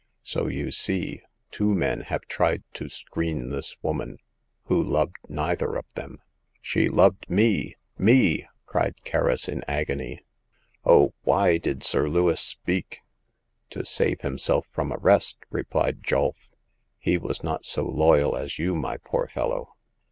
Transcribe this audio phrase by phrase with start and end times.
[0.23, 1.21] So, you see,
[1.51, 4.17] two men have tried to screen this woman,
[4.63, 6.17] who loved neither of them.""
[6.69, 10.23] She loved me— me!" cried Kerris, in agony.
[10.83, 13.01] Oh, why did Sir Lewis speak!
[13.21, 16.47] *'" To save himself from arrest," replied Julf.
[16.97, 19.75] He was not so loyal as you, my poor fellow.